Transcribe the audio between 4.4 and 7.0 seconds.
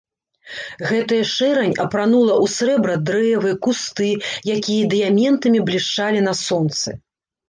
якія дыяментамі блішчалі на сонцы.